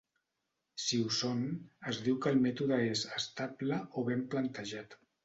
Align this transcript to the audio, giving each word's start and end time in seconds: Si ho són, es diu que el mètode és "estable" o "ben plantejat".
Si 0.83 0.97
ho 1.01 1.11
són, 1.17 1.43
es 1.91 1.99
diu 2.07 2.17
que 2.23 2.31
el 2.37 2.41
mètode 2.45 2.79
és 2.95 3.05
"estable" 3.19 3.79
o 3.93 4.05
"ben 4.09 4.25
plantejat". 4.33 4.99